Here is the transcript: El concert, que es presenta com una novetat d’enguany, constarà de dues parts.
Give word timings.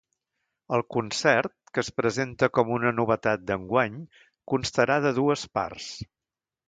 El 0.77 0.83
concert, 0.93 1.51
que 1.75 1.81
es 1.83 1.91
presenta 2.01 2.49
com 2.59 2.71
una 2.77 2.93
novetat 3.01 3.43
d’enguany, 3.51 4.01
constarà 4.55 4.97
de 5.05 5.13
dues 5.21 5.45
parts. 5.59 5.93